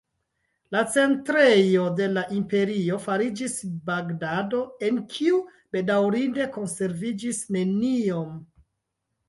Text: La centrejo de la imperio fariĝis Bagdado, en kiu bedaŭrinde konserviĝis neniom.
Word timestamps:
La 0.75 0.79
centrejo 0.93 1.83
de 1.99 2.07
la 2.13 2.23
imperio 2.37 2.97
fariĝis 3.03 3.59
Bagdado, 3.91 4.63
en 4.89 4.99
kiu 5.13 5.45
bedaŭrinde 5.79 6.51
konserviĝis 6.59 7.47
neniom. 7.59 8.37